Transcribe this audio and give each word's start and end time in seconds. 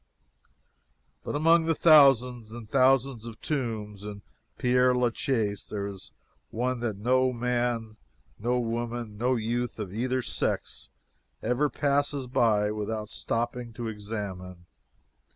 But 1.23 1.35
among 1.35 1.65
the 1.65 1.75
thousands 1.75 2.51
and 2.51 2.67
thousands 2.67 3.27
of 3.27 3.39
tombs 3.39 4.03
in 4.03 4.23
Pere 4.57 4.95
la 4.95 5.11
Chaise, 5.13 5.69
there 5.69 5.85
is 5.85 6.11
one 6.49 6.79
that 6.79 6.97
no 6.97 7.31
man, 7.31 7.97
no 8.39 8.57
woman, 8.59 9.15
no 9.15 9.35
youth 9.35 9.77
of 9.77 9.93
either 9.93 10.23
sex, 10.23 10.89
ever 11.43 11.69
passes 11.69 12.25
by 12.25 12.71
without 12.71 13.09
stopping 13.09 13.73
to 13.73 13.87
examine. 13.89 14.65